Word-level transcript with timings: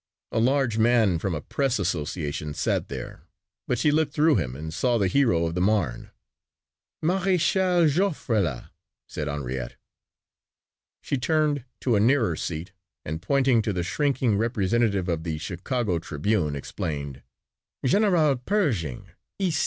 A 0.31 0.39
large 0.39 0.79
man 0.79 1.19
from 1.19 1.35
a 1.35 1.41
press 1.41 1.77
association 1.77 2.55
sat 2.55 2.87
there 2.87 3.27
but 3.67 3.77
she 3.77 3.91
looked 3.91 4.15
through 4.15 4.35
him 4.35 4.55
and 4.55 4.73
saw 4.73 4.97
the 4.97 5.07
hero 5.07 5.45
of 5.45 5.53
the 5.53 5.61
Marne. 5.61 6.09
"Maréchal 7.05 7.87
Joffre 7.87 8.41
là," 8.41 8.71
said 9.07 9.27
Henriette. 9.27 9.75
She 11.01 11.17
turned 11.17 11.65
to 11.81 11.95
a 11.95 11.99
nearer 11.99 12.35
seat 12.35 12.71
and 13.05 13.21
pointing 13.21 13.61
to 13.61 13.71
the 13.71 13.83
shrinking 13.83 14.39
representative 14.39 15.07
of 15.07 15.23
the 15.23 15.37
Chicago 15.37 15.99
Tribune 15.99 16.55
explained, 16.55 17.21
"General 17.85 18.37
Pearshing 18.37 19.05
ici." 19.39 19.59